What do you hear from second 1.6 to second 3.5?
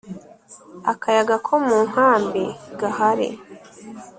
munkambi gahari